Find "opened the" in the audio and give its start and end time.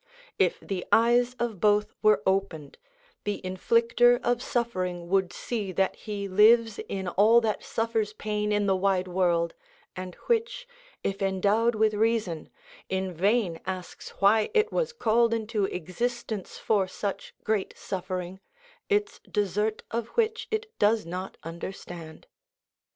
2.25-3.39